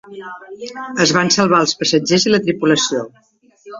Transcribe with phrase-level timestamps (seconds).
[1.05, 3.05] Es van salvar els passatgers i la tripulació.